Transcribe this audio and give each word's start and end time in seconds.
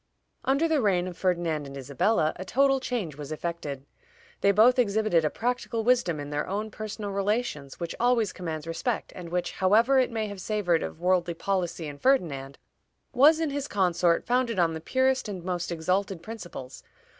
Under 0.43 0.67
the 0.67 0.81
reign 0.81 1.07
of 1.07 1.15
Ferdinand 1.15 1.67
and 1.67 1.77
Isabella 1.77 2.33
a 2.37 2.43
total 2.43 2.79
change 2.79 3.17
was 3.17 3.31
effected. 3.31 3.85
"They 4.41 4.51
both 4.51 4.79
exhibited 4.79 5.23
a 5.23 5.29
practical 5.29 5.83
wisdom 5.83 6.19
in 6.19 6.31
their 6.31 6.47
own 6.47 6.71
personal 6.71 7.11
relations 7.11 7.79
which 7.79 7.93
always 7.99 8.33
commands 8.33 8.65
respect, 8.65 9.13
and 9.15 9.29
which, 9.29 9.51
however 9.51 9.99
it 9.99 10.09
may 10.09 10.25
have 10.27 10.41
savored 10.41 10.81
of 10.81 10.99
worldly 11.01 11.35
policy 11.35 11.85
in 11.87 11.99
Ferdinand, 11.99 12.57
was 13.13 13.39
in 13.39 13.51
his 13.51 13.67
consort 13.67 14.25
founded 14.25 14.57
on 14.57 14.73
the 14.73 14.81
purest 14.81 15.29
and 15.29 15.43
most 15.43 15.71
exalted 15.71 16.23
principles. 16.23 16.81